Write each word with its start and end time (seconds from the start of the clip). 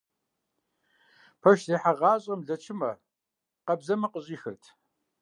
Пэш 1.41 1.59
зехьагъащӏэм 1.67 2.41
лэчымэ, 2.47 2.91
къабзэмэ 3.65 4.07
къыщӏихырт. 4.13 4.63